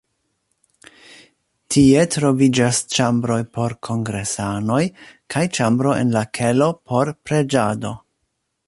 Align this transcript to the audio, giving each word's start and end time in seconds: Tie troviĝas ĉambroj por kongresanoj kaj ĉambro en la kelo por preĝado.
Tie 1.75 2.05
troviĝas 2.15 2.79
ĉambroj 2.95 3.37
por 3.59 3.77
kongresanoj 3.89 4.81
kaj 5.35 5.45
ĉambro 5.59 5.95
en 6.01 6.19
la 6.19 6.27
kelo 6.41 6.73
por 6.91 7.15
preĝado. 7.29 7.95